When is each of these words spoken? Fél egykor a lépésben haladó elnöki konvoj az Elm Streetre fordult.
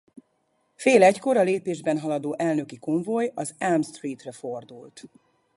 Fél 0.75 1.03
egykor 1.03 1.37
a 1.37 1.41
lépésben 1.41 1.99
haladó 1.99 2.35
elnöki 2.37 2.79
konvoj 2.79 3.31
az 3.35 3.55
Elm 3.57 3.81
Streetre 3.81 4.31
fordult. 4.31 5.03